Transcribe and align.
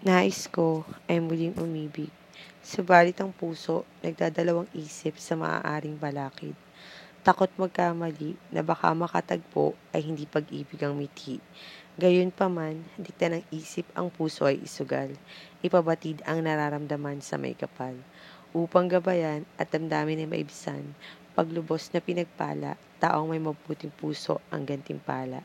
Nais 0.00 0.48
ko 0.48 0.88
ay 1.04 1.20
muling 1.20 1.52
umibig, 1.60 2.08
subalit 2.64 3.20
ang 3.20 3.36
puso 3.36 3.84
nagdadalawang 4.00 4.64
isip 4.72 5.20
sa 5.20 5.36
maaaring 5.36 6.00
balakid. 6.00 6.56
Takot 7.20 7.52
magkamali 7.60 8.32
na 8.48 8.64
baka 8.64 8.96
makatagpo 8.96 9.76
ay 9.92 10.00
hindi 10.00 10.24
pag-ibig 10.24 10.80
ang 10.80 10.96
mithi. 10.96 11.36
Gayunpaman, 12.00 12.80
dikta 12.96 13.28
ng 13.28 13.44
isip 13.52 13.84
ang 13.92 14.08
puso 14.08 14.48
ay 14.48 14.64
isugal. 14.64 15.12
Ipabatid 15.60 16.24
ang 16.24 16.48
nararamdaman 16.48 17.20
sa 17.20 17.36
may 17.36 17.52
kapal. 17.52 17.92
Upang 18.56 18.88
gabayan 18.88 19.44
at 19.60 19.68
damdamin 19.68 20.24
ay 20.24 20.28
maibisan, 20.32 20.96
paglubos 21.36 21.92
na 21.92 22.00
pinagpala, 22.00 22.80
taong 23.04 23.36
may 23.36 23.42
mabuting 23.44 23.92
puso 23.92 24.40
ang 24.48 24.64
gantimpala. 24.64 25.44